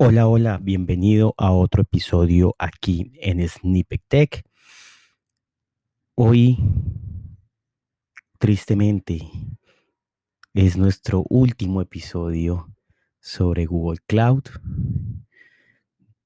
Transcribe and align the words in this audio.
Hola, 0.00 0.28
hola, 0.28 0.58
bienvenido 0.62 1.34
a 1.36 1.50
otro 1.50 1.82
episodio 1.82 2.54
aquí 2.56 3.10
en 3.14 3.46
Snippet 3.48 4.00
Tech. 4.06 4.44
Hoy, 6.14 6.56
tristemente, 8.38 9.28
es 10.54 10.76
nuestro 10.76 11.24
último 11.28 11.82
episodio 11.82 12.72
sobre 13.18 13.66
Google 13.66 13.98
Cloud. 14.06 14.44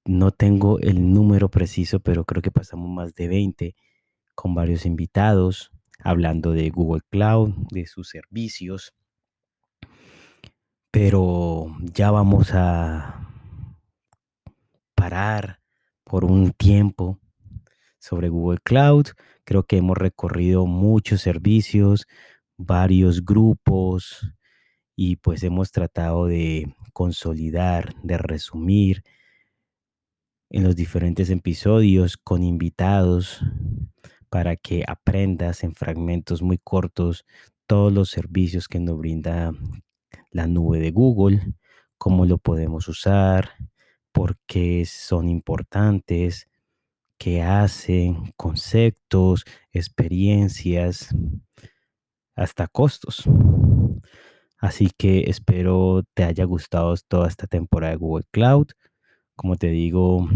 No 0.04 0.32
tengo 0.32 0.78
el 0.80 1.10
número 1.10 1.48
preciso, 1.50 1.98
pero 2.00 2.26
creo 2.26 2.42
que 2.42 2.50
pasamos 2.50 2.90
más 2.90 3.14
de 3.14 3.28
20 3.28 3.74
con 4.34 4.54
varios 4.54 4.84
invitados 4.84 5.70
hablando 5.98 6.50
de 6.50 6.68
Google 6.68 7.00
Cloud, 7.08 7.54
de 7.70 7.86
sus 7.86 8.10
servicios. 8.10 8.92
Pero 10.90 11.74
ya 11.80 12.10
vamos 12.10 12.50
a 12.52 13.11
por 16.04 16.24
un 16.24 16.52
tiempo 16.52 17.20
sobre 17.98 18.28
Google 18.28 18.58
Cloud. 18.62 19.06
Creo 19.44 19.64
que 19.64 19.76
hemos 19.76 19.96
recorrido 19.96 20.66
muchos 20.66 21.20
servicios, 21.20 22.06
varios 22.56 23.24
grupos 23.24 24.32
y 24.96 25.16
pues 25.16 25.42
hemos 25.42 25.70
tratado 25.70 26.26
de 26.26 26.74
consolidar, 26.92 27.94
de 28.02 28.18
resumir 28.18 29.02
en 30.50 30.64
los 30.64 30.76
diferentes 30.76 31.30
episodios 31.30 32.16
con 32.16 32.42
invitados 32.42 33.40
para 34.28 34.56
que 34.56 34.84
aprendas 34.86 35.64
en 35.64 35.74
fragmentos 35.74 36.42
muy 36.42 36.58
cortos 36.58 37.24
todos 37.66 37.92
los 37.92 38.10
servicios 38.10 38.68
que 38.68 38.80
nos 38.80 38.98
brinda 38.98 39.52
la 40.30 40.46
nube 40.46 40.78
de 40.78 40.90
Google, 40.90 41.54
cómo 41.98 42.26
lo 42.26 42.38
podemos 42.38 42.88
usar, 42.88 43.50
por 44.12 44.36
qué 44.46 44.84
son 44.86 45.28
importantes, 45.28 46.48
qué 47.18 47.42
hacen, 47.42 48.32
conceptos, 48.36 49.44
experiencias, 49.72 51.08
hasta 52.34 52.66
costos. 52.68 53.24
Así 54.58 54.90
que 54.96 55.24
espero 55.30 56.04
te 56.14 56.24
haya 56.24 56.44
gustado 56.44 56.94
toda 57.08 57.28
esta 57.28 57.46
temporada 57.46 57.92
de 57.92 57.98
Google 57.98 58.26
Cloud. 58.30 58.68
Como 59.34 59.56
te 59.56 59.68
digo, 59.68 60.28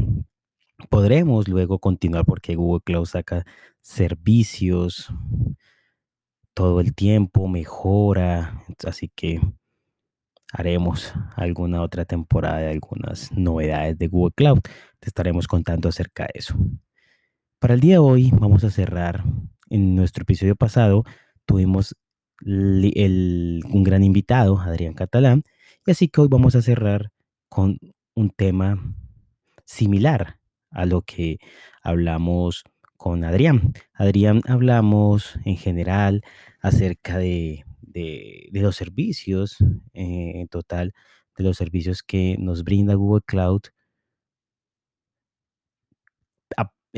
podremos 0.91 1.49
luego 1.49 1.79
continuar 1.79 2.25
porque 2.25 2.57
Google 2.57 2.83
Cloud 2.85 3.07
saca 3.07 3.45
servicios 3.81 5.09
todo 6.55 6.81
el 6.81 6.95
tiempo, 6.95 7.49
mejora. 7.49 8.65
Así 8.85 9.11
que 9.15 9.41
haremos 10.57 11.13
alguna 11.35 11.83
otra 11.83 12.07
temporada 12.07 12.59
de 12.59 12.71
algunas 12.71 13.31
novedades 13.31 13.99
de 13.99 14.09
Google 14.09 14.33
Cloud. 14.35 14.61
Te 15.01 15.09
estaremos 15.09 15.47
contando 15.47 15.91
acerca 15.91 16.25
de 16.25 16.31
eso. 16.39 16.57
Para 17.59 17.75
el 17.75 17.81
día 17.81 17.97
de 17.97 17.99
hoy 17.99 18.31
vamos 18.33 18.65
a 18.65 18.71
cerrar. 18.71 19.23
En 19.69 19.95
nuestro 19.95 20.23
episodio 20.23 20.57
pasado 20.57 21.05
tuvimos 21.45 21.95
un 22.43 23.83
gran 23.85 24.03
invitado, 24.03 24.59
Adrián 24.59 24.95
Catalán, 24.95 25.43
y 25.87 25.91
así 25.91 26.09
que 26.09 26.23
hoy 26.23 26.29
vamos 26.31 26.57
a 26.57 26.63
cerrar 26.63 27.11
con 27.51 27.79
un 28.15 28.31
tema 28.31 28.79
similar 29.67 30.39
a 30.71 30.87
lo 30.87 31.03
que 31.03 31.39
hablamos 31.83 32.65
con 32.97 33.25
Adrián. 33.25 33.75
Adrián 33.93 34.41
hablamos 34.47 35.39
en 35.45 35.59
general 35.59 36.23
acerca 36.63 37.19
de 37.19 37.66
de, 37.97 38.61
los 38.61 38.77
servicios, 38.77 39.57
eh, 39.95 40.33
en 40.37 40.49
total, 40.49 40.93
de 41.37 41.45
los 41.45 41.57
servicios 41.57 42.03
que 42.03 42.37
nos 42.39 42.65
brinda 42.65 42.95
Google 42.95 43.23
Cloud 43.27 43.63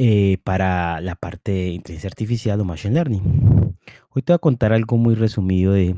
eh, 0.00 0.38
para 0.44 1.00
la 1.00 1.16
parte 1.16 1.50
de 1.50 1.68
inteligencia 1.70 2.08
artificial 2.08 2.60
o 2.60 2.64
machine 2.64 2.94
learning. 2.94 3.76
Hoy 4.10 4.22
te 4.22 4.32
voy 4.32 4.36
a 4.36 4.38
contar 4.38 4.72
algo 4.72 4.96
muy 4.96 5.16
resumido 5.16 5.72
de 5.72 5.94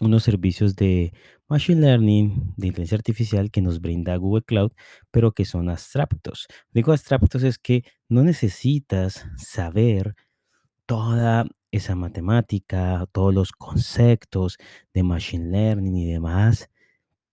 unos 0.00 0.24
servicios 0.24 0.74
de 0.74 1.12
machine 1.48 1.80
learning, 1.82 2.54
de 2.56 2.66
inteligencia 2.66 2.96
artificial 2.96 3.50
que 3.52 3.62
nos 3.62 3.80
brinda 3.80 4.16
Google 4.16 4.42
Cloud, 4.42 4.72
pero 5.12 5.32
que 5.32 5.44
son 5.44 5.68
abstractos. 5.68 6.48
Digo 6.72 6.90
abstractos 6.90 7.44
es 7.44 7.58
que 7.58 7.84
no 8.08 8.24
necesitas 8.24 9.26
saber 9.36 10.16
toda 10.86 11.46
esa 11.72 11.96
matemática, 11.96 13.06
todos 13.12 13.34
los 13.34 13.52
conceptos 13.52 14.58
de 14.94 15.02
machine 15.02 15.50
learning 15.50 15.96
y 15.96 16.12
demás, 16.12 16.70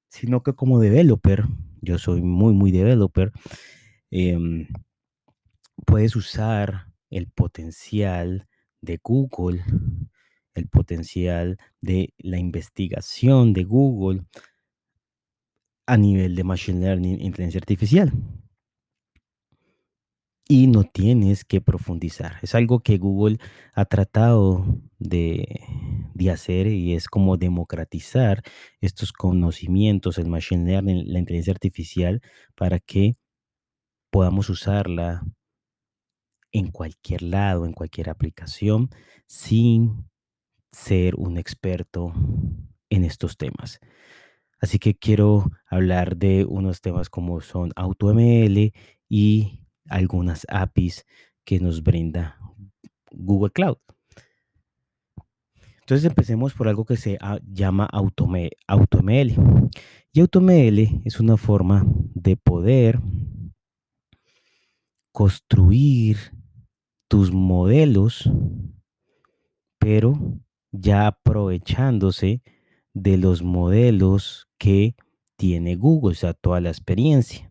sino 0.09 0.41
que 0.43 0.53
como 0.53 0.79
developer, 0.79 1.45
yo 1.81 1.99
soy 1.99 2.21
muy, 2.21 2.53
muy 2.53 2.71
developer, 2.71 3.31
em, 4.11 4.67
puedes 5.85 6.15
usar 6.15 6.87
el 7.09 7.27
potencial 7.27 8.47
de 8.81 8.99
Google, 9.03 9.63
el 10.53 10.67
potencial 10.67 11.57
de 11.81 12.13
la 12.17 12.37
investigación 12.39 13.53
de 13.53 13.63
Google 13.65 14.23
a 15.85 15.97
nivel 15.97 16.35
de 16.35 16.43
machine 16.43 16.79
learning 16.79 17.21
inteligencia 17.21 17.59
artificial 17.59 18.11
y 20.51 20.65
no 20.65 20.83
tienes 20.83 21.45
que 21.45 21.61
profundizar. 21.61 22.39
Es 22.41 22.55
algo 22.55 22.79
que 22.79 22.97
Google 22.97 23.37
ha 23.73 23.85
tratado 23.85 24.65
de, 24.97 25.61
hacer 26.31 26.67
y 26.67 26.95
es 26.95 27.07
como 27.07 27.37
democratizar 27.37 28.43
estos 28.81 29.13
conocimientos, 29.13 30.17
el 30.17 30.27
machine 30.27 30.65
learning, 30.65 31.11
la 31.11 31.19
inteligencia 31.19 31.53
artificial, 31.53 32.21
para 32.55 32.79
que 32.79 33.13
podamos 34.11 34.49
usarla 34.49 35.23
en 36.51 36.71
cualquier 36.71 37.21
lado, 37.21 37.65
en 37.65 37.73
cualquier 37.73 38.09
aplicación, 38.09 38.89
sin 39.27 40.09
ser 40.71 41.15
un 41.15 41.37
experto 41.37 42.13
en 42.89 43.03
estos 43.03 43.37
temas. 43.37 43.79
Así 44.59 44.79
que 44.79 44.95
quiero 44.95 45.51
hablar 45.67 46.17
de 46.17 46.45
unos 46.45 46.81
temas 46.81 47.09
como 47.09 47.39
son 47.41 47.71
AutoML 47.75 48.73
y 49.07 49.59
algunas 49.89 50.45
APIs 50.49 51.05
que 51.43 51.59
nos 51.59 51.83
brinda 51.83 52.37
Google 53.11 53.51
Cloud. 53.51 53.77
Entonces 55.81 56.05
empecemos 56.05 56.53
por 56.53 56.67
algo 56.67 56.85
que 56.85 56.97
se 56.97 57.17
llama 57.51 57.89
AutoML. 57.91 58.51
Y 60.11 60.21
AutoML 60.21 61.01
es 61.03 61.19
una 61.19 61.35
forma 61.35 61.83
de 62.13 62.37
poder 62.37 62.99
construir 65.11 66.17
tus 67.07 67.31
modelos, 67.31 68.29
pero 69.79 70.39
ya 70.71 71.07
aprovechándose 71.07 72.43
de 72.93 73.17
los 73.17 73.41
modelos 73.41 74.47
que 74.59 74.95
tiene 75.37 75.75
Google, 75.75 76.11
o 76.11 76.15
sea, 76.15 76.33
toda 76.33 76.61
la 76.61 76.69
experiencia. 76.69 77.49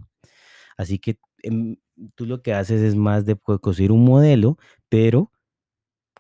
Así 0.77 1.01
que 1.01 1.19
em, 1.43 1.77
tú 2.15 2.27
lo 2.27 2.43
que 2.43 2.55
haces 2.55 2.81
es 2.83 2.97
más 2.97 3.25
de 3.25 3.37
conseguir 3.37 3.93
un 3.93 4.05
modelo, 4.05 4.59
pero 4.89 5.33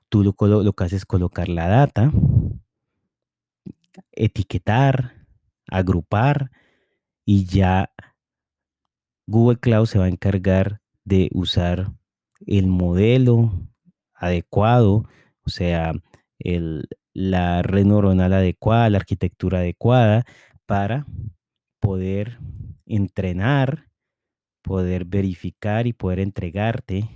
tú 0.08 0.24
lo, 0.24 0.62
lo 0.62 0.72
que 0.72 0.84
haces 0.84 0.98
es 0.98 1.06
colocar 1.06 1.48
la 1.48 1.68
data, 1.68 2.12
etiquetar, 4.12 5.14
agrupar 5.70 6.50
y 7.24 7.44
ya 7.44 7.90
Google 9.26 9.58
Cloud 9.58 9.86
se 9.86 9.98
va 9.98 10.06
a 10.06 10.08
encargar 10.08 10.80
de 11.04 11.28
usar 11.32 11.92
el 12.46 12.66
modelo 12.66 13.52
adecuado, 14.14 15.04
o 15.44 15.50
sea, 15.50 15.92
el, 16.38 16.88
la 17.12 17.62
red 17.62 17.84
neuronal 17.84 18.32
adecuada, 18.32 18.90
la 18.90 18.98
arquitectura 18.98 19.58
adecuada 19.58 20.24
para 20.66 21.06
poder 21.80 22.38
entrenar 22.87 23.88
poder 24.69 25.06
verificar 25.06 25.87
y 25.87 25.94
poder 25.94 26.20
entregarte 26.20 27.09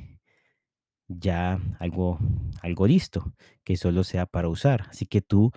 ya 1.06 1.60
algo, 1.78 2.18
algo 2.62 2.86
listo, 2.86 3.34
que 3.62 3.76
solo 3.76 4.04
sea 4.04 4.24
para 4.24 4.48
usar. 4.48 4.86
Así 4.88 5.04
que 5.04 5.20
tú 5.20 5.52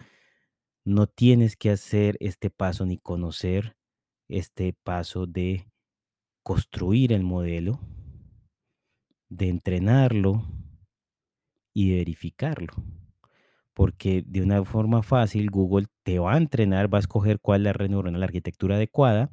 no 0.84 1.08
tienes 1.08 1.56
que 1.56 1.70
hacer 1.72 2.18
este 2.20 2.50
paso 2.50 2.86
ni 2.86 2.98
conocer 2.98 3.78
este 4.28 4.74
paso 4.74 5.26
de 5.26 5.72
construir 6.44 7.14
el 7.14 7.24
modelo, 7.24 7.80
de 9.30 9.48
entrenarlo 9.48 10.44
y 11.74 11.92
de 11.92 11.96
verificarlo. 12.00 12.74
Porque 13.74 14.22
de 14.28 14.42
una 14.42 14.66
forma 14.66 15.02
fácil 15.02 15.50
Google 15.50 15.88
te 16.04 16.20
va 16.20 16.34
a 16.34 16.38
entrenar, 16.38 16.94
va 16.94 16.98
a 16.98 17.08
escoger 17.08 17.40
cuál 17.40 17.62
es 17.62 17.64
la 17.64 17.74
red 17.74 17.90
neuronal, 17.90 18.20
la 18.20 18.26
arquitectura 18.26 18.76
adecuada, 18.76 19.30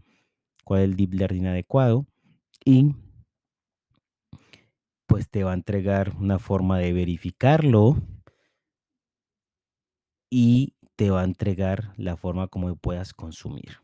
cuál 0.65 0.83
es 0.83 0.85
el 0.91 0.95
deep 0.95 1.15
learning 1.15 1.49
adecuado, 1.49 2.07
y 2.65 2.95
pues 5.07 5.29
te 5.29 5.45
va 5.45 5.53
a 5.53 5.55
entregar 5.55 6.17
una 6.17 6.39
forma 6.39 6.79
de 6.79 6.93
verificarlo 6.93 7.97
y 10.31 10.75
te 10.97 11.11
va 11.11 11.21
a 11.23 11.25
entregar 11.25 11.93
la 11.97 12.17
forma 12.17 12.49
como 12.49 12.75
puedas 12.77 13.13
consumir. 13.13 13.79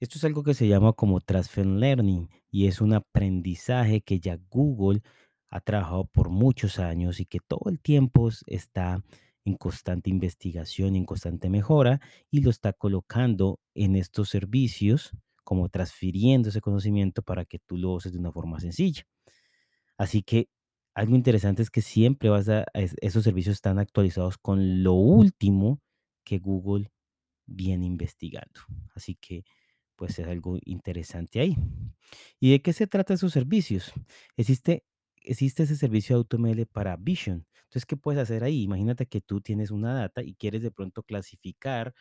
Esto 0.00 0.18
es 0.18 0.24
algo 0.24 0.42
que 0.42 0.54
se 0.54 0.66
llama 0.66 0.92
como 0.92 1.20
transfer 1.20 1.66
learning 1.66 2.28
y 2.50 2.66
es 2.66 2.80
un 2.80 2.92
aprendizaje 2.92 4.00
que 4.00 4.20
ya 4.20 4.38
Google 4.50 5.02
ha 5.50 5.60
trabajado 5.60 6.06
por 6.06 6.30
muchos 6.30 6.78
años 6.78 7.20
y 7.20 7.26
que 7.26 7.38
todo 7.38 7.70
el 7.70 7.80
tiempo 7.80 8.28
está 8.46 9.02
en 9.44 9.54
constante 9.56 10.10
investigación 10.10 10.96
en 10.96 11.04
constante 11.04 11.48
mejora 11.48 12.00
y 12.30 12.40
lo 12.40 12.50
está 12.50 12.72
colocando 12.72 13.60
en 13.74 13.94
estos 13.94 14.30
servicios, 14.30 15.12
como 15.44 15.68
transfiriendo 15.68 16.48
ese 16.50 16.60
conocimiento 16.62 17.22
para 17.22 17.44
que 17.44 17.58
tú 17.60 17.76
lo 17.78 17.92
uses 17.94 18.12
de 18.12 18.18
una 18.18 18.32
forma 18.32 18.60
sencilla. 18.60 19.04
Así 19.98 20.22
que 20.22 20.48
algo 20.94 21.14
interesante 21.16 21.62
es 21.62 21.70
que 21.70 21.82
siempre 21.82 22.28
vas 22.30 22.48
a, 22.48 22.66
es- 22.74 22.96
esos 23.00 23.24
servicios 23.24 23.54
están 23.54 23.78
actualizados 23.78 24.38
con 24.38 24.82
lo 24.82 24.94
último 24.94 25.80
que 26.24 26.38
Google 26.38 26.90
viene 27.46 27.86
investigando. 27.86 28.60
Así 28.94 29.16
que, 29.16 29.44
pues 29.96 30.18
es 30.18 30.26
algo 30.28 30.58
interesante 30.64 31.40
ahí. 31.40 31.56
¿Y 32.40 32.52
de 32.52 32.62
qué 32.62 32.72
se 32.72 32.86
trata 32.86 33.14
esos 33.14 33.32
servicios? 33.32 33.92
Existe, 34.36 34.84
existe 35.22 35.64
ese 35.64 35.76
servicio 35.76 36.16
de 36.16 36.18
AutoML 36.20 36.66
para 36.66 36.96
Vision. 36.96 37.46
Entonces, 37.64 37.86
¿qué 37.86 37.96
puedes 37.96 38.20
hacer 38.22 38.44
ahí? 38.44 38.62
Imagínate 38.62 39.06
que 39.06 39.20
tú 39.20 39.40
tienes 39.40 39.70
una 39.70 39.94
data 39.94 40.22
y 40.22 40.34
quieres 40.34 40.62
de 40.62 40.70
pronto 40.70 41.02
clasificar 41.02 41.94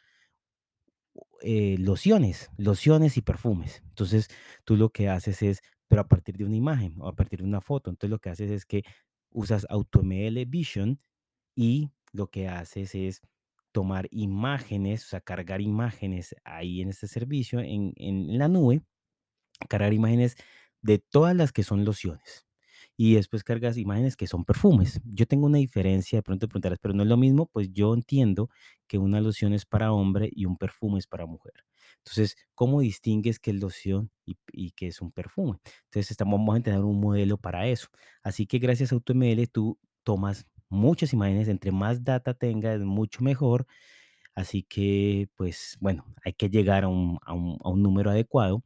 eh, 1.42 1.78
lociones, 1.80 2.50
lociones 2.58 3.18
y 3.18 3.22
perfumes. 3.22 3.84
Entonces, 3.90 4.30
tú 4.64 4.78
lo 4.78 4.90
que 4.92 5.10
haces 5.10 5.42
es, 5.42 5.62
pero 5.88 6.02
a 6.02 6.08
partir 6.08 6.38
de 6.38 6.46
una 6.46 6.56
imagen 6.56 6.96
o 7.00 7.08
a 7.08 7.16
partir 7.16 7.40
de 7.40 7.46
una 7.46 7.62
foto. 7.62 7.90
Entonces, 7.90 8.12
lo 8.12 8.20
que 8.20 8.30
haces 8.30 8.52
es 8.52 8.66
que 8.66 8.84
usas 9.32 9.66
AutoML 9.70 10.46
Vision 10.48 11.00
y 11.56 11.92
lo 12.12 12.28
que 12.28 12.48
haces 12.48 12.96
es 12.96 13.22
tomar 13.72 14.08
imágenes, 14.12 15.06
o 15.06 15.10
sea, 15.10 15.22
cargar 15.22 15.62
imágenes 15.62 16.36
ahí 16.44 16.82
en 16.82 16.90
este 16.90 17.08
servicio, 17.08 17.60
en, 17.60 17.94
en 17.98 18.38
la 18.38 18.48
nube, 18.48 18.84
cargar 19.70 19.94
imágenes 19.94 20.38
de 20.82 21.00
todas 21.00 21.36
las 21.36 21.52
que 21.52 21.64
son 21.64 21.86
lociones. 21.86 22.46
Y 22.98 23.16
después 23.16 23.44
cargas 23.44 23.78
imágenes 23.78 24.16
que 24.16 24.28
son 24.28 24.46
perfumes. 24.46 25.02
Yo 25.06 25.26
tengo 25.26 25.46
una 25.48 25.58
diferencia, 25.58 26.20
de 26.20 26.24
pronto 26.24 26.48
preguntarás, 26.48 26.80
pero 26.80 26.94
no 26.94 27.04
es 27.04 27.10
lo 27.10 27.18
mismo, 27.18 27.48
pues 27.48 27.72
yo 27.72 27.94
entiendo 27.94 28.50
que 28.88 28.98
una 29.00 29.20
loción 29.22 29.54
es 29.54 29.66
para 29.66 29.92
hombre 29.92 30.30
y 30.32 30.46
un 30.46 30.58
perfume 30.58 31.00
es 31.00 31.08
para 31.08 31.26
mujer. 31.26 31.54
Entonces, 32.00 32.36
¿cómo 32.56 32.82
distingues 32.82 33.40
qué 33.40 33.52
es 33.52 33.60
loción 33.62 34.12
y, 34.26 34.38
y 34.52 34.72
qué 34.72 34.88
es 34.88 35.02
un 35.02 35.12
perfume? 35.12 35.58
Entonces, 35.86 36.12
estamos, 36.12 36.40
vamos 36.40 36.60
a 36.60 36.62
tener 36.64 36.82
un 36.82 37.00
modelo 37.00 37.38
para 37.38 37.68
eso. 37.68 37.88
Así 38.24 38.46
que 38.46 38.60
gracias 38.60 38.92
a 38.92 38.96
AutoML 38.96 39.48
tú 39.52 39.80
tomas 40.04 40.46
muchas 40.70 41.14
imágenes, 41.14 41.48
entre 41.48 41.72
más 41.72 42.04
data 42.04 42.34
tengas, 42.34 42.82
mucho 42.82 43.24
mejor. 43.24 43.66
Así 44.36 44.64
que, 44.64 45.30
pues 45.36 45.78
bueno, 45.80 46.06
hay 46.26 46.34
que 46.34 46.50
llegar 46.50 46.84
a 46.86 46.88
un, 46.88 47.20
a 47.26 47.34
un, 47.34 47.58
a 47.64 47.70
un 47.70 47.84
número 47.84 48.10
adecuado 48.12 48.64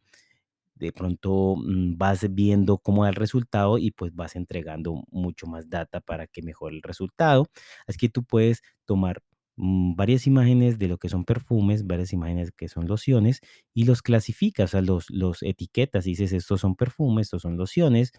de 0.79 0.91
pronto 0.91 1.56
mm, 1.57 1.97
vas 1.97 2.25
viendo 2.33 2.77
cómo 2.79 3.03
da 3.03 3.09
el 3.09 3.15
resultado 3.15 3.77
y 3.77 3.91
pues 3.91 4.13
vas 4.15 4.35
entregando 4.35 5.03
mucho 5.12 5.47
más 5.47 5.69
data 5.69 6.01
para 6.01 6.27
que 6.27 6.41
mejore 6.41 6.75
el 6.75 6.81
resultado. 6.83 7.47
Así 7.88 7.97
que 7.97 8.09
tú 8.09 8.24
puedes 8.24 8.62
tomar 8.85 9.21
mm, 9.57 9.95
varias 9.95 10.27
imágenes 10.27 10.79
de 10.79 10.88
lo 10.88 10.97
que 10.97 11.09
son 11.09 11.25
perfumes, 11.25 11.85
varias 11.88 12.13
imágenes 12.13 12.51
que 12.51 12.68
son 12.68 12.88
lociones 12.88 13.41
y 13.74 13.85
los 13.85 14.01
clasificas, 14.01 14.74
o 14.75 14.81
los, 14.81 15.09
los 15.09 15.44
etiquetas 15.44 16.06
dices 16.06 16.33
estos 16.33 16.62
son 16.62 16.75
perfumes, 16.75 17.27
estos 17.27 17.41
son 17.44 17.57
lociones 17.57 18.12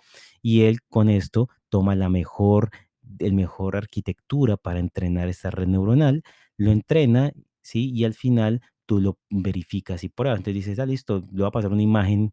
y 0.43 0.63
él 0.63 0.79
con 0.89 1.09
esto 1.09 1.49
toma 1.69 1.95
la 1.97 2.09
mejor, 2.09 2.71
el 3.19 3.33
mejor 3.35 3.77
arquitectura 3.77 4.57
para 4.57 4.81
entrenar 4.81 5.29
esta 5.29 5.51
red 5.51 5.67
neuronal, 5.69 6.23
lo 6.57 6.71
entrena, 6.73 7.33
¿sí? 7.63 7.91
Y 7.95 8.05
al 8.05 8.15
final 8.15 8.61
tú 8.87 9.01
lo 9.01 9.19
verificas 9.31 10.03
y 10.05 10.09
pruebas. 10.09 10.39
Entonces 10.41 10.65
dices, 10.67 10.79
ah, 10.79 10.87
listo, 10.87 11.21
le 11.33 11.39
voy 11.41 11.47
a 11.49 11.51
pasar 11.51 11.73
una 11.73 11.83
imagen 11.83 12.33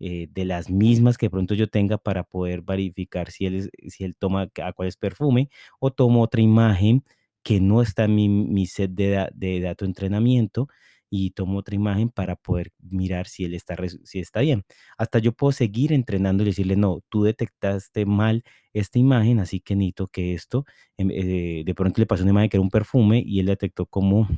eh, 0.00 0.28
de 0.30 0.44
las 0.44 0.70
mismas 0.70 1.18
que 1.18 1.30
pronto 1.30 1.54
yo 1.54 1.68
tenga 1.68 1.98
para 1.98 2.24
poder 2.24 2.62
verificar 2.62 3.30
si 3.30 3.46
él, 3.46 3.70
si 3.88 4.04
él 4.04 4.16
toma 4.16 4.50
a 4.62 4.72
cuál 4.72 4.88
es 4.88 4.96
perfume 4.96 5.50
o 5.78 5.90
tomo 5.92 6.22
otra 6.22 6.40
imagen 6.40 7.04
que 7.42 7.60
no 7.60 7.82
está 7.82 8.04
en 8.04 8.14
mi, 8.14 8.28
mi 8.28 8.66
set 8.66 8.92
de, 8.92 9.28
de 9.34 9.60
dato 9.60 9.84
entrenamiento 9.84 10.68
y 11.10 11.30
tomo 11.30 11.58
otra 11.58 11.74
imagen 11.74 12.08
para 12.08 12.36
poder 12.36 12.72
mirar 12.78 13.26
si 13.26 13.44
él 13.44 13.54
está, 13.54 13.76
si 14.04 14.20
está 14.20 14.40
bien. 14.40 14.64
Hasta 14.96 15.18
yo 15.18 15.32
puedo 15.32 15.52
seguir 15.52 15.92
entrenando 15.92 16.44
y 16.44 16.46
decirle, 16.46 16.76
no, 16.76 17.02
tú 17.08 17.24
detectaste 17.24 18.06
mal 18.06 18.44
esta 18.72 18.98
imagen, 18.98 19.40
así 19.40 19.60
que 19.60 19.74
necesito 19.74 20.06
que 20.06 20.34
esto, 20.34 20.64
em, 20.96 21.10
eh, 21.10 21.62
de 21.66 21.74
pronto 21.74 22.00
le 22.00 22.06
pasó 22.06 22.22
una 22.22 22.30
imagen 22.30 22.50
que 22.50 22.56
era 22.56 22.62
un 22.62 22.70
perfume 22.70 23.22
y 23.26 23.40
él 23.40 23.46
detectó 23.46 23.86
como 23.86 24.28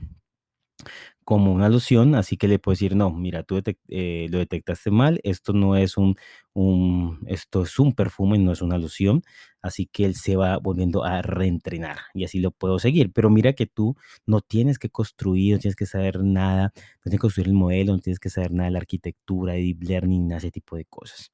como 1.25 1.53
una 1.53 1.67
alusión, 1.67 2.15
así 2.17 2.37
que 2.37 2.49
le 2.49 2.59
puedo 2.59 2.75
decir, 2.75 2.97
no, 2.97 3.11
mira, 3.13 3.45
tú 3.45 3.61
eh, 3.89 4.27
lo 4.31 4.39
detectaste 4.39 4.91
mal, 4.91 5.21
esto 5.23 5.53
no 5.53 5.77
es 5.77 5.97
un, 5.97 6.17
un- 6.53 7.21
esto 7.29 7.63
es 7.63 7.79
un 7.79 7.93
perfume, 7.95 8.39
no 8.39 8.53
es 8.53 8.61
una 8.63 8.75
alusión, 8.77 9.23
así 9.63 9.87
que 9.87 10.05
él 10.05 10.15
se 10.17 10.35
va 10.37 10.59
volviendo 10.59 11.05
a 11.05 11.23
reentrenar 11.23 11.99
y 12.15 12.25
así 12.25 12.41
lo 12.41 12.51
puedo 12.51 12.79
seguir. 12.81 13.13
Pero 13.13 13.31
mira 13.31 13.53
que 13.53 13.67
tú 13.67 13.97
no 14.27 14.41
tienes 14.41 14.79
que 14.79 14.91
construir, 14.91 15.55
no 15.55 15.61
tienes 15.61 15.77
que 15.77 15.87
saber 15.87 16.21
nada, 16.25 16.73
no 16.75 17.03
tienes 17.05 17.19
que 17.19 17.23
construir 17.23 17.49
el 17.49 17.55
modelo, 17.55 17.93
no 17.93 18.01
tienes 18.01 18.19
que 18.21 18.31
saber 18.31 18.53
nada 18.53 18.65
de 18.67 18.73
la 18.73 18.79
arquitectura, 18.81 19.53
de 19.55 19.61
deep 19.61 19.83
learning, 19.85 20.27
nada 20.29 20.39
ese 20.39 20.51
tipo 20.51 20.77
de 20.77 20.85
cosas. 20.87 21.31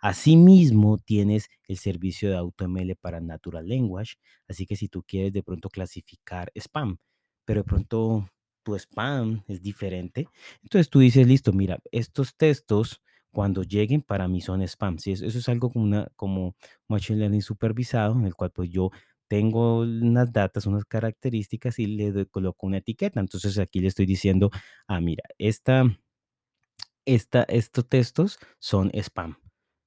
Asimismo, 0.00 0.98
tienes 0.98 1.48
el 1.68 1.78
servicio 1.78 2.30
de 2.30 2.36
AutoML 2.36 2.96
para 2.96 3.20
Natural 3.20 3.68
Language, 3.68 4.14
así 4.48 4.66
que 4.66 4.76
si 4.76 4.88
tú 4.88 5.02
quieres 5.02 5.32
de 5.32 5.42
pronto 5.42 5.68
clasificar 5.70 6.52
spam, 6.54 6.98
pero 7.44 7.60
de 7.60 7.64
pronto 7.64 8.28
tu 8.62 8.74
spam 8.76 9.42
es 9.48 9.62
diferente. 9.62 10.28
Entonces 10.62 10.88
tú 10.90 11.00
dices, 11.00 11.26
listo, 11.26 11.52
mira, 11.52 11.78
estos 11.92 12.36
textos 12.36 13.00
cuando 13.30 13.62
lleguen 13.62 14.02
para 14.02 14.28
mí 14.28 14.40
son 14.40 14.62
spam. 14.62 14.98
¿sí? 14.98 15.12
Eso, 15.12 15.26
es 15.26 15.48
algo 15.48 15.70
como, 15.70 15.84
una, 15.84 16.08
como 16.16 16.54
Machine 16.88 17.18
Learning 17.20 17.42
supervisado, 17.42 18.18
en 18.18 18.26
el 18.26 18.34
cual 18.34 18.50
pues 18.52 18.70
yo 18.70 18.90
tengo 19.28 19.80
unas 19.80 20.32
datas, 20.32 20.66
unas 20.66 20.84
características 20.84 21.78
y 21.78 21.86
le 21.86 22.12
doy- 22.12 22.26
coloco 22.26 22.66
una 22.66 22.78
etiqueta. 22.78 23.20
Entonces 23.20 23.58
aquí 23.58 23.80
le 23.80 23.88
estoy 23.88 24.06
diciendo, 24.06 24.50
ah, 24.86 25.00
mira, 25.00 25.24
esta, 25.38 25.84
esta, 27.04 27.42
estos 27.44 27.88
textos 27.88 28.38
son 28.58 28.90
spam, 28.94 29.36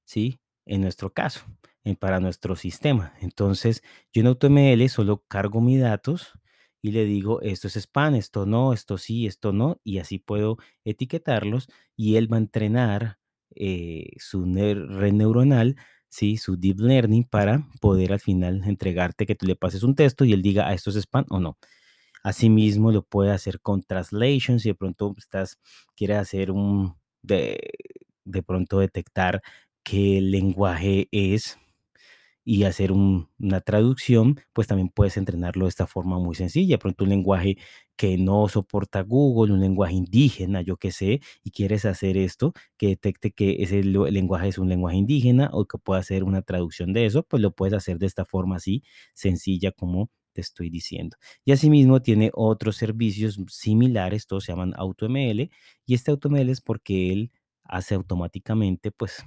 ¿sí? 0.04 0.40
En 0.66 0.82
nuestro 0.82 1.12
caso, 1.12 1.44
en- 1.84 1.96
para 1.96 2.20
nuestro 2.20 2.56
sistema. 2.56 3.14
Entonces, 3.20 3.82
yo 4.12 4.20
en 4.22 4.28
AutoML 4.28 4.88
solo 4.88 5.24
cargo 5.28 5.60
mis 5.60 5.80
datos 5.80 6.32
y 6.86 6.92
le 6.92 7.04
digo, 7.04 7.40
esto 7.42 7.66
es 7.68 7.76
spam, 7.76 8.14
esto 8.14 8.46
no, 8.46 8.72
esto 8.72 8.96
sí, 8.98 9.26
esto 9.26 9.52
no, 9.52 9.80
y 9.82 9.98
así 9.98 10.18
puedo 10.20 10.56
etiquetarlos 10.84 11.68
y 11.96 12.14
él 12.16 12.32
va 12.32 12.36
a 12.36 12.40
entrenar 12.40 13.18
eh, 13.56 14.10
su 14.18 14.44
red 14.44 15.12
neuronal, 15.12 15.76
¿sí? 16.08 16.36
Su 16.36 16.56
deep 16.56 16.78
learning 16.80 17.24
para 17.24 17.68
poder 17.80 18.12
al 18.12 18.20
final 18.20 18.62
entregarte 18.64 19.26
que 19.26 19.34
tú 19.34 19.46
le 19.46 19.56
pases 19.56 19.82
un 19.82 19.96
texto 19.96 20.24
y 20.24 20.32
él 20.32 20.42
diga, 20.42 20.68
ah, 20.68 20.74
esto 20.74 20.90
es 20.90 20.96
spam 20.96 21.26
o 21.30 21.40
no. 21.40 21.58
Asimismo, 22.22 22.92
lo 22.92 23.02
puede 23.02 23.30
hacer 23.32 23.60
con 23.60 23.82
translation, 23.82 24.60
si 24.60 24.70
de 24.70 24.74
pronto 24.76 25.14
estás, 25.18 25.58
quieres 25.96 26.18
hacer 26.18 26.50
un, 26.52 26.96
de, 27.22 27.58
de 28.24 28.42
pronto 28.42 28.80
detectar 28.80 29.42
qué 29.84 30.20
lenguaje 30.20 31.08
es 31.12 31.58
y 32.46 32.64
hacer 32.64 32.92
un- 32.92 33.28
una 33.40 33.60
traducción, 33.60 34.40
pues 34.54 34.68
también 34.68 34.88
puedes 34.90 35.16
entrenarlo 35.18 35.66
de 35.66 35.70
esta 35.70 35.86
forma 35.88 36.18
muy 36.20 36.36
sencilla. 36.36 36.78
Pronto 36.78 37.04
un 37.04 37.10
lenguaje 37.10 37.58
que 37.96 38.18
no 38.18 38.48
soporta 38.48 39.02
Google, 39.02 39.52
un 39.54 39.60
lenguaje 39.60 39.94
indígena, 39.94 40.62
yo 40.62 40.76
qué 40.76 40.92
sé, 40.92 41.20
y 41.42 41.50
quieres 41.50 41.84
hacer 41.86 42.16
esto, 42.16 42.52
que 42.76 42.88
detecte 42.88 43.32
que 43.32 43.56
ese 43.62 43.82
lenguaje 43.82 44.48
es 44.48 44.58
un 44.58 44.68
lenguaje 44.68 44.96
indígena 44.98 45.50
o 45.52 45.64
que 45.66 45.78
pueda 45.78 46.00
hacer 46.00 46.24
una 46.24 46.42
traducción 46.42 46.92
de 46.92 47.06
eso, 47.06 47.22
pues 47.24 47.42
lo 47.42 47.52
puedes 47.52 47.74
hacer 47.74 47.98
de 47.98 48.06
esta 48.06 48.24
forma 48.24 48.56
así, 48.56 48.82
sencilla 49.14 49.72
como 49.72 50.10
te 50.32 50.40
estoy 50.42 50.70
diciendo. 50.70 51.16
Y 51.44 51.52
asimismo 51.52 52.02
tiene 52.02 52.30
otros 52.34 52.76
servicios 52.76 53.40
similares, 53.48 54.26
todos 54.26 54.44
se 54.44 54.52
llaman 54.52 54.74
AutoML, 54.76 55.50
y 55.86 55.94
este 55.94 56.10
AutoML 56.10 56.50
es 56.50 56.60
porque 56.60 57.12
él 57.12 57.32
hace 57.64 57.94
automáticamente, 57.94 58.90
pues, 58.92 59.24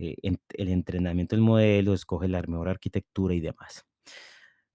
eh, 0.00 0.16
el 0.54 0.68
entrenamiento 0.68 1.36
del 1.36 1.42
modelo, 1.42 1.94
escoge 1.94 2.28
la 2.28 2.42
mejor 2.42 2.68
arquitectura 2.68 3.34
y 3.34 3.40
demás. 3.40 3.84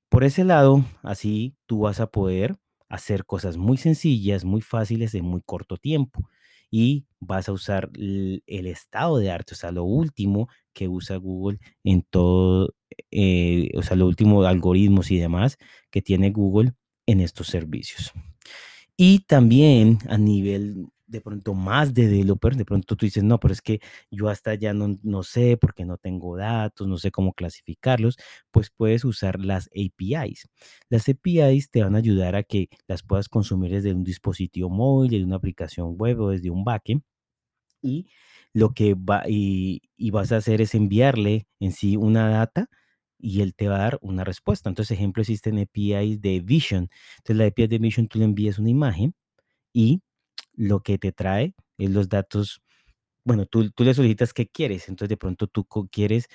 Por 0.10 0.24
ese 0.24 0.44
lado, 0.44 0.86
así 1.03 1.55
tú 1.65 1.82
vas 1.82 2.00
a 2.00 2.08
poder 2.08 2.55
hacer 2.89 3.25
cosas 3.25 3.58
muy 3.58 3.77
sencillas, 3.77 4.46
muy 4.46 4.62
fáciles 4.62 5.13
en 5.15 5.25
muy 5.25 5.41
corto 5.46 5.77
tiempo 5.77 6.29
y 6.72 7.05
vas 7.20 7.50
a 7.50 7.53
usar 7.53 7.89
el 7.96 8.67
estado 8.67 9.17
de 9.17 9.32
arte, 9.32 9.53
o 9.53 9.58
sea, 9.58 9.72
lo 9.72 9.84
último 9.84 10.48
que 10.74 10.88
usa 10.88 11.17
Google 11.17 11.60
en 11.84 12.03
todo, 12.03 12.74
eh, 13.12 13.70
o 13.77 13.82
sea, 13.82 13.98
los 13.98 14.08
últimos 14.08 14.46
algoritmos 14.46 15.12
y 15.12 15.17
demás 15.17 15.58
que 15.91 16.01
tiene 16.01 16.32
Google 16.32 16.74
en 17.05 17.22
estos 17.22 17.48
servicios. 17.48 18.12
Y 18.98 19.20
también 19.20 20.00
a 20.10 20.17
nivel 20.17 20.88
de 21.07 21.21
pronto 21.21 21.53
más 21.53 21.93
de 21.93 22.07
developer, 22.07 22.55
de 22.55 22.65
pronto 22.65 22.95
tú 22.95 23.05
dices, 23.05 23.24
no, 23.24 23.39
pero 23.39 23.53
es 23.53 23.62
que 23.62 23.79
yo 24.12 24.29
hasta 24.29 24.55
ya 24.55 24.74
no, 24.74 24.97
no 25.03 25.24
sé 25.24 25.57
porque 25.57 25.85
no 25.85 25.97
tengo 25.97 26.35
datos, 26.38 26.88
no 26.88 26.97
sé 26.97 27.12
cómo 27.12 27.33
clasificarlos, 27.33 28.17
pues 28.51 28.71
puedes 28.75 29.05
usar 29.05 29.39
las 29.39 29.67
APIs. 29.67 30.47
Las 30.89 31.07
APIs 31.09 31.69
te 31.69 31.83
van 31.83 31.95
a 31.95 32.00
ayudar 32.00 32.35
a 32.35 32.43
que 32.43 32.69
las 32.88 33.03
puedas 33.03 33.29
consumir 33.29 33.71
desde 33.71 33.93
un 33.93 34.03
dispositivo 34.03 34.69
móvil, 34.69 35.12
desde 35.12 35.25
una 35.25 35.35
aplicación 35.38 35.95
web 35.97 36.19
o 36.21 36.29
desde 36.31 36.50
un 36.50 36.63
backend 36.63 37.03
y 37.81 38.07
lo 38.53 38.74
que 38.74 38.95
va 38.95 39.24
y 39.27 39.81
y 39.97 40.12
vas 40.12 40.31
a 40.31 40.38
hacer 40.38 40.62
es 40.62 40.75
enviarle 40.75 41.47
en 41.59 41.71
sí 41.71 41.95
una 41.97 42.29
data 42.29 42.67
y 43.19 43.41
él 43.41 43.55
te 43.55 43.67
va 43.69 43.77
a 43.77 43.79
dar 43.79 43.97
una 44.01 44.24
respuesta. 44.25 44.69
Entonces, 44.69 44.97
ejemplo, 44.97 45.21
existen 45.21 45.57
APIs 45.59 46.21
de 46.21 46.41
Vision. 46.41 46.89
Entonces, 47.19 47.38
la 47.38 47.45
API 47.45 47.67
de 47.67 47.77
Vision, 47.79 48.07
tú 48.07 48.19
le 48.19 48.25
envías 48.25 48.59
una 48.59 48.69
imagen 48.69 49.15
y 49.74 50.01
lo 50.57 50.81
que 50.83 50.97
te 50.97 51.12
trae 51.12 51.55
es 51.77 51.89
los 51.91 52.09
datos. 52.09 52.62
Bueno, 53.25 53.45
tú, 53.47 53.71
tú 53.71 53.83
le 53.83 53.93
solicitas 53.93 54.33
qué 54.33 54.47
quieres. 54.47 54.89
Entonces, 54.89 55.09
de 55.09 55.17
pronto 55.17 55.47
tú 55.47 55.65
quieres 55.91 56.27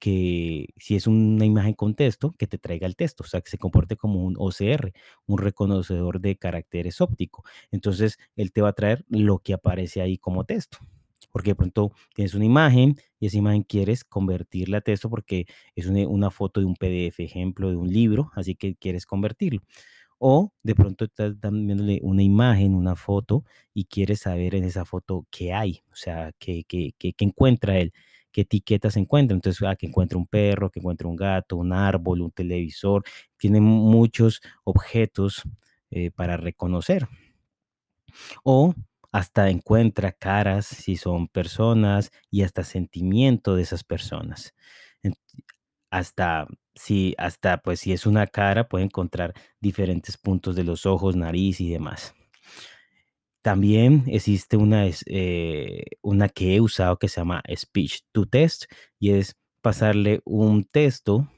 que 0.00 0.68
si 0.78 0.96
es 0.96 1.06
una 1.06 1.46
imagen 1.46 1.74
con 1.74 1.94
texto, 1.94 2.32
que 2.38 2.46
te 2.46 2.58
traiga 2.58 2.86
el 2.86 2.96
texto, 2.96 3.24
o 3.24 3.26
sea, 3.26 3.40
que 3.40 3.50
se 3.50 3.58
comporte 3.58 3.96
como 3.96 4.22
un 4.24 4.36
OCR, 4.38 4.92
un 5.26 5.38
reconocedor 5.38 6.20
de 6.20 6.36
caracteres 6.36 7.00
óptico. 7.00 7.44
Entonces, 7.72 8.18
él 8.36 8.52
te 8.52 8.62
va 8.62 8.70
a 8.70 8.72
traer 8.74 9.04
lo 9.08 9.38
que 9.40 9.54
aparece 9.54 10.02
ahí 10.02 10.18
como 10.18 10.44
texto. 10.44 10.78
Porque 11.32 11.50
de 11.50 11.54
pronto 11.56 11.92
tienes 12.14 12.34
una 12.34 12.44
imagen 12.44 12.96
y 13.18 13.26
esa 13.26 13.38
imagen 13.38 13.62
quieres 13.64 14.04
convertirla 14.04 14.78
a 14.78 14.80
texto 14.82 15.10
porque 15.10 15.46
es 15.74 15.86
una, 15.86 16.06
una 16.08 16.30
foto 16.30 16.60
de 16.60 16.66
un 16.66 16.76
PDF, 16.76 17.24
ejemplo, 17.24 17.70
de 17.70 17.76
un 17.76 17.92
libro, 17.92 18.30
así 18.34 18.54
que 18.54 18.76
quieres 18.76 19.06
convertirlo. 19.06 19.60
O 20.18 20.52
de 20.62 20.74
pronto 20.74 21.04
estás 21.06 21.40
dándole 21.40 22.00
una 22.02 22.22
imagen, 22.22 22.74
una 22.74 22.96
foto 22.96 23.44
y 23.74 23.84
quieres 23.86 24.20
saber 24.20 24.54
en 24.54 24.64
esa 24.64 24.84
foto 24.84 25.26
qué 25.30 25.52
hay, 25.52 25.82
o 25.92 25.96
sea, 25.96 26.32
qué, 26.38 26.64
qué, 26.66 26.92
qué- 26.98 27.14
encuentra 27.18 27.78
él, 27.78 27.92
qué 28.32 28.42
etiquetas 28.42 28.96
encuentra. 28.96 29.34
Entonces, 29.34 29.62
ah, 29.68 29.76
que 29.76 29.86
encuentra 29.86 30.18
un 30.18 30.26
perro, 30.26 30.70
que 30.70 30.80
encuentra 30.80 31.08
un 31.08 31.16
gato, 31.16 31.56
un 31.56 31.72
árbol, 31.72 32.22
un 32.22 32.30
televisor. 32.30 33.02
Tiene 33.36 33.60
muchos 33.60 34.40
objetos 34.64 35.42
eh, 35.90 36.10
para 36.12 36.36
reconocer. 36.36 37.06
O 38.42 38.74
hasta 39.12 39.48
encuentra 39.50 40.12
caras 40.12 40.66
si 40.66 40.96
son 40.96 41.28
personas 41.28 42.10
y 42.30 42.42
hasta 42.42 42.64
sentimiento 42.64 43.54
de 43.54 43.62
esas 43.62 43.84
personas. 43.84 44.54
Hasta 45.90 46.46
si, 46.74 47.14
hasta 47.18 47.58
pues 47.58 47.80
si 47.80 47.92
es 47.92 48.06
una 48.06 48.26
cara, 48.26 48.68
puede 48.68 48.84
encontrar 48.84 49.34
diferentes 49.60 50.16
puntos 50.18 50.56
de 50.56 50.64
los 50.64 50.86
ojos, 50.86 51.16
nariz 51.16 51.60
y 51.60 51.70
demás. 51.70 52.14
También 53.42 54.04
existe 54.06 54.56
una, 54.56 54.86
eh, 55.06 55.84
una 56.02 56.28
que 56.30 56.56
he 56.56 56.60
usado 56.62 56.98
que 56.98 57.08
se 57.08 57.20
llama 57.20 57.42
Speech 57.54 58.00
to 58.12 58.24
Test 58.26 58.64
y 58.98 59.10
es 59.10 59.36
pasarle 59.60 60.20
un 60.24 60.64
texto, 60.64 61.28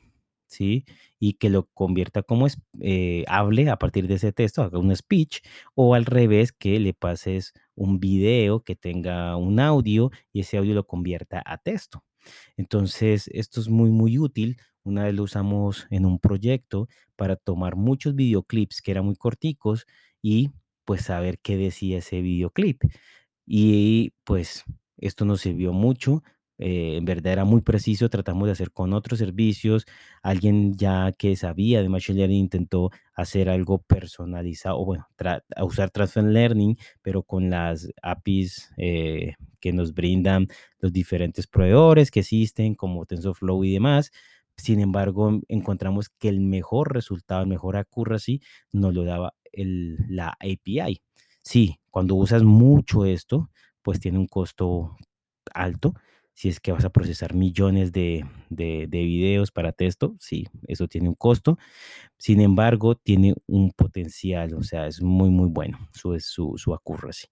¿sí? 0.47 0.85
Y 1.19 1.35
que 1.35 1.51
lo 1.51 1.67
convierta 1.75 2.23
como 2.23 2.47
eh, 2.81 3.25
hable 3.29 3.71
a 3.71 3.77
partir 3.79 4.07
de 4.07 4.15
ese 4.15 4.33
texto, 4.33 4.63
haga 4.63 4.79
un 4.79 4.95
speech, 4.95 5.41
o 5.75 5.95
al 5.95 6.05
revés, 6.07 6.53
que 6.53 6.79
le 6.79 6.95
pases 6.95 7.53
un 7.75 7.99
video 7.99 8.63
que 8.63 8.77
tenga 8.77 9.35
un 9.37 9.59
audio 9.61 10.11
y 10.33 10.41
ese 10.41 10.59
audio 10.59 10.75
lo 10.75 10.87
convierta 10.87 11.43
a 11.45 11.59
texto. 11.59 12.05
Entonces, 12.57 13.29
esto 13.33 13.61
es 13.61 13.69
muy, 13.69 13.91
muy 13.91 14.19
útil. 14.19 14.59
Una 14.87 15.05
vez 15.05 15.15
lo 15.15 15.25
usamos 15.25 15.87
en 15.91 16.07
un 16.07 16.19
proyecto 16.19 16.89
para 17.17 17.37
tomar 17.37 17.77
muchos 17.77 18.15
videoclips 18.15 18.83
que 18.83 18.93
eran 18.93 19.05
muy 19.07 19.17
corticos 19.17 19.87
y 20.23 20.51
pues 20.85 21.03
saber 21.03 21.39
qué 21.41 21.57
decía 21.57 21.99
ese 21.99 22.21
videoclip. 22.23 22.83
Y 23.47 24.13
pues 24.25 24.65
esto 24.99 25.25
nos 25.25 25.41
sirvió 25.43 25.73
mucho. 25.73 26.23
eh, 26.59 26.97
en 26.97 27.05
verdad 27.05 27.35
era 27.35 27.45
muy 27.45 27.61
preciso, 27.61 28.09
tratamos 28.09 28.47
de 28.49 28.53
hacer 28.53 28.73
con 28.73 28.95
otros 28.95 29.19
servicios. 29.19 29.85
Alguien 30.23 30.75
ya 30.77 31.13
que 31.13 31.37
sabía 31.37 31.83
de 31.83 31.89
Machine 31.91 32.19
Learning 32.19 32.39
intentó 32.41 32.91
hacer 33.15 33.51
algo 33.51 33.79
personalizado, 33.83 34.79
o 34.81 34.85
bueno, 34.87 35.07
tra- 35.19 35.43
usar 35.63 35.91
Transfer 35.91 36.25
Learning, 36.25 36.77
pero 37.03 37.23
con 37.23 37.51
las 37.51 37.89
APIs 38.03 38.71
eh, 38.79 39.35
que 39.61 39.73
nos 39.75 39.93
brindan 39.95 40.49
los 40.79 40.93
diferentes 40.95 41.47
proveedores 41.47 42.11
que 42.11 42.21
existen, 42.21 42.75
como 42.75 43.05
TensorFlow 43.07 43.63
y 43.65 43.73
demás. 43.75 44.11
Sin 44.57 44.81
embargo, 44.81 45.29
en- 45.31 45.43
encontramos 45.49 46.09
que 46.11 46.29
el 46.29 46.41
mejor 46.41 46.95
resultado, 46.95 47.43
el 47.43 47.49
mejor 47.49 47.77
accuracy, 47.77 48.41
nos 48.73 48.95
lo 48.95 49.05
daba 49.05 49.35
el- 49.53 49.97
la 50.09 50.31
API. 50.41 51.01
Sí, 51.43 51.79
cuando 51.91 52.15
usas 52.17 52.43
mucho 52.43 53.05
esto, 53.05 53.51
pues 53.83 54.01
tiene 54.01 54.19
un 54.19 54.27
costo 54.27 54.97
alto. 55.55 55.95
Si 56.35 56.49
es 56.51 56.61
que 56.61 56.73
vas 56.73 56.85
a 56.85 56.91
procesar 56.91 57.35
millones 57.35 57.93
de, 57.93 58.27
de, 58.51 58.87
de 58.89 59.03
videos 59.05 59.51
para 59.53 59.73
texto, 59.73 60.17
sí, 60.21 60.47
eso 60.69 60.87
tiene 60.87 61.09
un 61.09 61.15
costo. 61.15 61.57
Sin 62.19 62.41
embargo, 62.41 62.97
tiene 62.97 63.35
un 63.47 63.73
potencial, 63.73 64.55
o 64.55 64.63
sea, 64.63 64.87
es 64.89 65.03
muy, 65.03 65.31
muy 65.31 65.49
bueno 65.49 65.79
su, 65.95 66.19
su, 66.21 66.55
su 66.59 66.75
accuracy. 66.75 67.29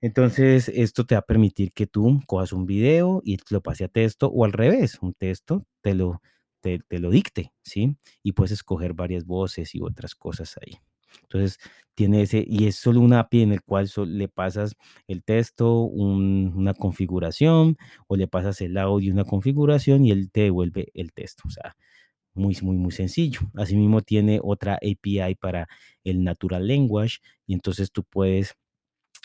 Entonces, 0.00 0.68
esto 0.68 1.04
te 1.06 1.14
va 1.14 1.20
a 1.20 1.26
permitir 1.26 1.72
que 1.72 1.86
tú 1.86 2.20
cojas 2.26 2.52
un 2.52 2.66
video 2.66 3.20
y 3.24 3.38
lo 3.50 3.60
pase 3.62 3.84
a 3.84 3.88
texto 3.88 4.28
o 4.28 4.44
al 4.44 4.52
revés, 4.52 4.98
un 5.02 5.12
texto 5.14 5.66
te 5.82 5.94
lo, 5.94 6.22
te, 6.60 6.80
lo 6.98 7.10
dicte, 7.10 7.52
¿sí? 7.62 7.96
Y 8.22 8.32
puedes 8.32 8.52
escoger 8.52 8.94
varias 8.94 9.24
voces 9.26 9.74
y 9.74 9.80
otras 9.82 10.14
cosas 10.14 10.56
ahí. 10.62 10.78
Entonces, 11.22 11.58
tiene 11.94 12.22
ese, 12.22 12.44
y 12.46 12.66
es 12.66 12.76
solo 12.76 13.00
una 13.00 13.20
API 13.20 13.42
en 13.42 13.52
el 13.52 13.62
cual 13.62 13.88
so- 13.88 14.04
le 14.06 14.28
pasas 14.28 14.76
el 15.08 15.22
texto, 15.24 15.80
un- 15.82 16.52
una 16.56 16.74
configuración, 16.74 17.76
o 18.06 18.16
le 18.16 18.28
pasas 18.28 18.60
el 18.60 18.76
audio, 18.78 19.12
una 19.12 19.24
configuración, 19.24 20.04
y 20.04 20.10
él 20.12 20.30
te 20.30 20.42
devuelve 20.42 20.88
el 20.94 21.12
texto. 21.12 21.44
O 21.46 21.50
sea, 21.50 21.76
muy, 22.34 22.56
muy, 22.62 22.76
muy 22.76 22.92
sencillo. 22.92 23.40
Asimismo, 23.54 24.02
tiene 24.02 24.40
otra 24.42 24.74
API 24.76 25.34
para 25.36 25.68
el 26.04 26.24
Natural 26.24 26.66
Language, 26.66 27.18
y 27.46 27.54
entonces 27.54 27.92
tú 27.92 28.04
puedes 28.04 28.56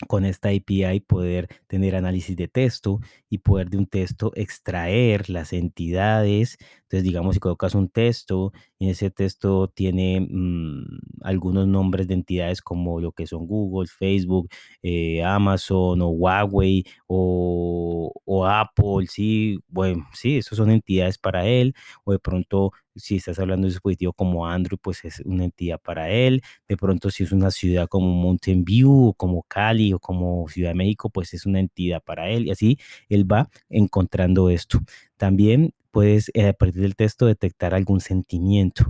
con 0.08 0.24
esta 0.24 0.48
API 0.50 1.00
poder 1.00 1.48
tener 1.68 1.94
análisis 1.96 2.36
de 2.36 2.48
texto 2.48 3.00
y 3.30 3.38
poder 3.38 3.70
de 3.70 3.78
un 3.78 3.86
texto 3.86 4.32
extraer 4.34 5.30
las 5.30 5.52
entidades. 5.52 6.58
Entonces, 6.94 7.10
digamos, 7.10 7.34
si 7.34 7.40
colocas 7.40 7.74
un 7.74 7.88
texto 7.88 8.52
y 8.78 8.88
ese 8.88 9.10
texto 9.10 9.66
tiene 9.66 10.20
mm, 10.20 11.00
algunos 11.22 11.66
nombres 11.66 12.06
de 12.06 12.14
entidades 12.14 12.62
como 12.62 13.00
lo 13.00 13.10
que 13.10 13.26
son 13.26 13.48
Google, 13.48 13.88
Facebook, 13.88 14.48
eh, 14.80 15.24
Amazon 15.24 16.00
o 16.02 16.08
Huawei 16.10 16.84
o, 17.08 18.12
Apple, 18.46 19.08
sí, 19.08 19.58
bueno, 19.66 20.06
sí, 20.12 20.36
esos 20.38 20.56
son 20.56 20.70
entidades 20.70 21.18
para 21.18 21.48
él. 21.48 21.74
O 22.04 22.12
de 22.12 22.20
pronto, 22.20 22.70
si 22.94 23.16
estás 23.16 23.40
hablando 23.40 23.66
de 23.66 23.70
un 23.70 23.74
dispositivo 23.74 24.12
como 24.12 24.46
Android, 24.46 24.78
pues 24.80 25.04
es 25.04 25.18
una 25.24 25.44
entidad 25.44 25.80
para 25.80 26.10
él 26.10 26.42
de 26.68 26.76
pronto, 26.76 27.10
si 27.10 27.24
es 27.24 27.32
una 27.32 27.50
ciudad 27.50 27.88
como 27.88 28.06
Mountain 28.10 28.64
View, 28.64 29.08
o 29.08 29.14
como 29.14 29.42
Cali, 29.42 29.92
o 29.92 29.98
como 29.98 30.48
Ciudad 30.48 30.70
de 30.70 30.74
México, 30.76 31.10
pues 31.10 31.34
es 31.34 31.44
una 31.44 31.58
entidad 31.58 32.02
para 32.04 32.30
él. 32.30 32.46
Y 32.46 32.50
así 32.52 32.78
él 33.08 33.30
va 33.30 33.48
encontrando 33.68 34.48
esto. 34.50 34.78
También 35.16 35.72
puedes, 35.94 36.30
eh, 36.34 36.48
a 36.50 36.54
partir 36.54 36.82
del 36.82 36.96
texto, 36.96 37.26
detectar 37.26 37.74
algún 37.74 38.00
sentimiento. 38.02 38.84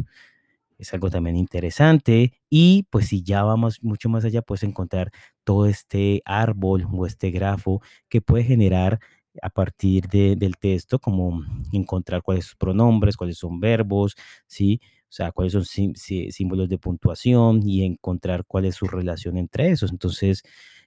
Es 0.79 0.93
algo 0.95 1.11
también 1.11 1.37
interesante. 1.37 2.33
Y 2.51 2.85
pues 2.91 3.09
si 3.09 3.23
ya 3.23 3.45
vamos 3.45 3.83
mucho 3.83 4.09
más 4.09 4.25
allá, 4.25 4.43
puedes 4.43 4.65
encontrar 4.65 5.11
todo 5.45 5.67
este 5.67 6.23
árbol 6.25 6.87
o 6.93 7.07
este 7.07 7.31
grafo 7.31 7.81
que 8.09 8.21
puede 8.21 8.45
generar 8.45 9.01
a 9.43 9.51
partir 9.51 10.09
de- 10.09 10.37
del 10.37 10.57
texto, 10.59 10.99
como 11.01 11.43
encontrar 11.73 12.23
cuáles 12.23 12.47
son 12.47 12.57
pronombres, 12.59 13.17
cuáles 13.17 13.39
son 13.39 13.61
verbos, 13.61 14.15
¿sí? 14.47 14.81
O 15.11 15.13
sea, 15.17 15.33
cuáles 15.33 15.53
son 15.53 15.65
sim- 15.65 15.95
sí- 15.97 16.31
símbolos 16.33 16.69
de 16.69 16.79
puntuación 16.79 17.61
y 17.69 17.85
encontrar 17.85 18.45
cuál 18.47 18.65
es 18.67 18.77
su 18.77 18.87
relación 18.87 19.37
entre 19.39 19.71
esos. 19.71 19.91
Entonces, 19.93 20.43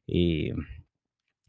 eh, 0.08 0.54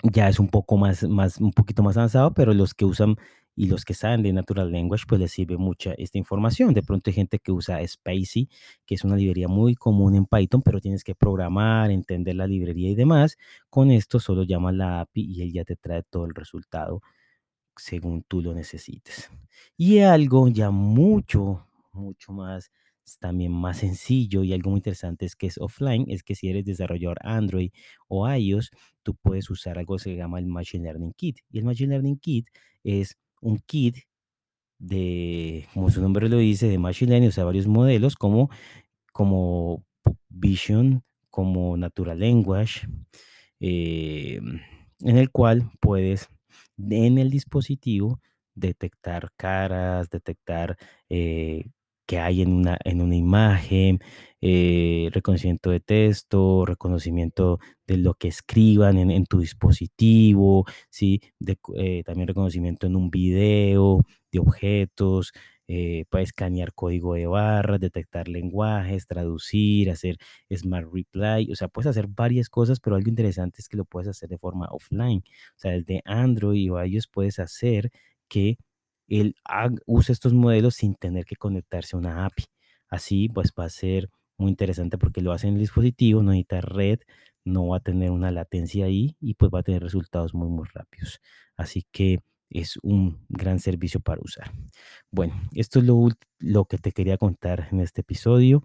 ya 0.02 0.28
es 0.28 0.38
un 0.38 0.48
poco 0.48 0.76
más, 0.76 1.02
más, 1.04 1.38
un 1.38 1.52
poquito 1.52 1.82
más 1.82 1.96
avanzado, 1.96 2.32
pero 2.34 2.54
los 2.54 2.74
que 2.74 2.84
usan 2.84 3.16
y 3.58 3.66
los 3.66 3.84
que 3.84 3.92
saben 3.92 4.22
de 4.22 4.32
Natural 4.32 4.70
Language, 4.70 5.02
pues 5.08 5.20
les 5.20 5.32
sirve 5.32 5.56
mucha 5.56 5.92
esta 5.94 6.16
información. 6.16 6.72
De 6.74 6.82
pronto 6.84 7.10
hay 7.10 7.14
gente 7.14 7.40
que 7.40 7.50
usa 7.50 7.84
Spacey, 7.84 8.48
que 8.86 8.94
es 8.94 9.02
una 9.02 9.16
librería 9.16 9.48
muy 9.48 9.74
común 9.74 10.14
en 10.14 10.26
Python, 10.26 10.62
pero 10.62 10.80
tienes 10.80 11.02
que 11.02 11.16
programar, 11.16 11.90
entender 11.90 12.36
la 12.36 12.46
librería 12.46 12.88
y 12.88 12.94
demás. 12.94 13.36
Con 13.68 13.90
esto 13.90 14.20
solo 14.20 14.44
llamas 14.44 14.76
la 14.76 15.00
API 15.00 15.22
y 15.22 15.42
él 15.42 15.52
ya 15.52 15.64
te 15.64 15.74
trae 15.74 16.04
todo 16.04 16.24
el 16.24 16.36
resultado 16.36 17.02
según 17.76 18.22
tú 18.22 18.42
lo 18.42 18.54
necesites. 18.54 19.28
Y 19.76 19.98
algo 19.98 20.46
ya 20.46 20.70
mucho, 20.70 21.66
mucho 21.92 22.32
más, 22.32 22.70
también 23.18 23.50
más 23.50 23.78
sencillo 23.78 24.44
y 24.44 24.52
algo 24.52 24.70
muy 24.70 24.78
interesante 24.78 25.26
es 25.26 25.34
que 25.34 25.48
es 25.48 25.58
offline, 25.58 26.04
es 26.08 26.22
que 26.22 26.36
si 26.36 26.48
eres 26.48 26.64
desarrollador 26.64 27.18
Android 27.22 27.72
o 28.06 28.32
iOS, 28.32 28.70
tú 29.02 29.16
puedes 29.16 29.50
usar 29.50 29.78
algo 29.80 29.96
que 29.96 30.04
se 30.04 30.14
llama 30.14 30.38
el 30.38 30.46
Machine 30.46 30.84
Learning 30.84 31.12
Kit. 31.12 31.38
Y 31.50 31.58
el 31.58 31.64
Machine 31.64 31.90
Learning 31.90 32.18
Kit 32.18 32.46
es 32.84 33.16
un 33.40 33.58
kit 33.58 33.96
de, 34.78 35.66
como 35.74 35.90
su 35.90 36.00
nombre 36.02 36.28
lo 36.28 36.38
dice, 36.38 36.68
de 36.68 36.78
Machine 36.78 37.10
Learning, 37.10 37.30
o 37.30 37.32
sea, 37.32 37.44
varios 37.44 37.66
modelos 37.66 38.16
como, 38.16 38.50
como 39.12 39.84
Vision, 40.28 41.04
como 41.30 41.76
Natural 41.76 42.18
Language, 42.20 42.88
eh, 43.60 44.40
en 45.00 45.16
el 45.18 45.30
cual 45.30 45.70
puedes 45.80 46.28
en 46.78 47.18
el 47.18 47.30
dispositivo 47.30 48.20
detectar 48.54 49.30
caras, 49.36 50.10
detectar 50.10 50.76
eh, 51.08 51.64
que 52.08 52.18
hay 52.18 52.42
en 52.42 52.52
una, 52.54 52.78
en 52.84 53.02
una 53.02 53.16
imagen, 53.16 54.00
eh, 54.40 55.10
reconocimiento 55.12 55.70
de 55.70 55.80
texto, 55.80 56.64
reconocimiento 56.66 57.58
de 57.86 57.98
lo 57.98 58.14
que 58.14 58.28
escriban 58.28 58.98
en, 58.98 59.26
tu 59.26 59.40
dispositivo, 59.40 60.64
¿sí? 60.90 61.20
De, 61.38 61.58
eh, 61.76 62.02
también 62.04 62.28
reconocimiento 62.28 62.86
en 62.86 62.96
un 62.96 63.10
video 63.10 64.00
de 64.32 64.38
objetos, 64.40 65.32
eh, 65.68 66.06
para 66.08 66.22
escanear 66.24 66.72
código 66.72 67.12
de 67.14 67.26
barras, 67.26 67.78
detectar 67.78 68.26
lenguajes, 68.28 69.06
traducir, 69.06 69.90
hacer 69.90 70.16
smart 70.50 70.88
reply, 70.90 71.50
o 71.52 71.54
sea, 71.56 71.68
puedes 71.68 71.88
hacer 71.88 72.06
varias 72.08 72.48
cosas, 72.48 72.80
pero 72.80 72.96
algo 72.96 73.10
interesante 73.10 73.60
es 73.60 73.68
que 73.68 73.76
lo 73.76 73.84
puedes 73.84 74.08
hacer 74.08 74.30
de 74.30 74.38
forma 74.38 74.68
offline, 74.70 75.22
o 75.56 75.58
sea, 75.58 75.72
desde 75.72 76.00
Android 76.06 76.72
o 76.72 76.82
iOS 76.82 77.06
puedes 77.08 77.38
hacer 77.38 77.90
que 78.28 78.56
él 79.08 79.36
use 79.86 80.12
estos 80.12 80.34
modelos 80.34 80.74
sin 80.76 80.94
tener 80.94 81.24
que 81.24 81.36
conectarse 81.36 81.96
a 81.96 81.98
una 81.98 82.26
API. 82.26 82.44
Así, 82.88 83.28
pues 83.28 83.52
va 83.58 83.64
a 83.64 83.70
ser 83.70 84.10
muy 84.38 84.50
interesante 84.50 84.98
porque 84.98 85.20
lo 85.20 85.32
hace 85.32 85.48
en 85.48 85.54
el 85.54 85.60
dispositivo, 85.60 86.22
no 86.22 86.30
necesita 86.30 86.60
red, 86.60 87.00
no 87.44 87.68
va 87.68 87.78
a 87.78 87.80
tener 87.80 88.10
una 88.10 88.30
latencia 88.30 88.86
ahí 88.86 89.16
y 89.20 89.34
pues 89.34 89.50
va 89.52 89.60
a 89.60 89.62
tener 89.62 89.82
resultados 89.82 90.34
muy, 90.34 90.48
muy 90.48 90.66
rápidos. 90.72 91.20
Así 91.56 91.84
que 91.90 92.20
es 92.50 92.78
un 92.82 93.24
gran 93.28 93.58
servicio 93.58 94.00
para 94.00 94.20
usar. 94.22 94.52
Bueno, 95.10 95.34
esto 95.54 95.80
es 95.80 95.84
lo, 96.38 96.64
que 96.66 96.78
te 96.78 96.92
quería 96.92 97.18
contar 97.18 97.68
en 97.72 97.80
este 97.80 98.02
episodio. 98.02 98.64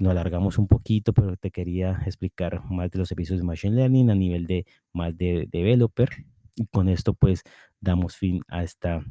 Nos 0.00 0.10
alargamos 0.10 0.58
un 0.58 0.68
poquito, 0.68 1.12
pero 1.12 1.36
te 1.36 1.50
quería 1.50 2.02
explicar 2.06 2.62
más 2.70 2.90
de 2.90 2.98
los 2.98 3.08
servicios 3.08 3.38
de 3.38 3.44
Machine 3.44 3.76
Learning 3.76 4.10
a 4.10 4.14
nivel 4.14 4.46
de 4.46 4.66
más 4.92 5.16
de 5.16 5.48
developer. 5.50 6.10
Y 6.54 6.66
con 6.66 6.88
esto 6.88 7.14
pues 7.14 7.42
damos 7.80 8.16
fin 8.16 8.42
a 8.48 8.62
esta 8.62 9.04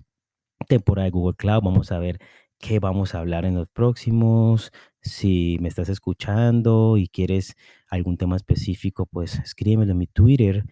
temporada 0.65 1.05
de 1.05 1.11
Google 1.11 1.35
Cloud. 1.35 1.63
Vamos 1.63 1.91
a 1.91 1.99
ver 1.99 2.19
qué 2.59 2.79
vamos 2.79 3.15
a 3.15 3.19
hablar 3.19 3.45
en 3.45 3.55
los 3.55 3.69
próximos. 3.69 4.71
Si 5.01 5.57
me 5.61 5.69
estás 5.69 5.89
escuchando 5.89 6.97
y 6.97 7.07
quieres 7.07 7.55
algún 7.89 8.17
tema 8.17 8.35
específico, 8.35 9.05
pues 9.05 9.39
escríbemelo 9.39 9.91
en 9.91 9.97
mi 9.97 10.07
Twitter 10.07 10.65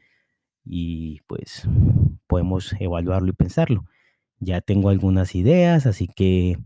y 0.64 1.22
pues 1.28 1.68
podemos 2.28 2.74
evaluarlo 2.80 3.30
y 3.30 3.34
pensarlo. 3.34 3.86
Ya 4.40 4.62
tengo 4.62 4.90
algunas 4.90 5.36
ideas, 5.36 5.86
así 5.86 6.08
que 6.08 6.58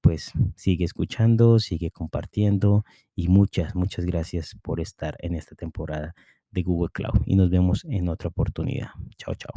pues 0.00 0.32
sigue 0.54 0.84
escuchando, 0.84 1.58
sigue 1.58 1.90
compartiendo 1.90 2.84
y 3.14 3.28
muchas, 3.28 3.74
muchas 3.74 4.04
gracias 4.04 4.56
por 4.62 4.80
estar 4.80 5.16
en 5.20 5.34
esta 5.34 5.54
temporada 5.56 6.14
de 6.50 6.62
Google 6.62 6.90
Cloud 6.92 7.22
y 7.26 7.36
nos 7.36 7.50
vemos 7.50 7.84
en 7.84 8.08
otra 8.08 8.28
oportunidad. 8.28 8.90
Chao, 9.18 9.34
chao. 9.34 9.52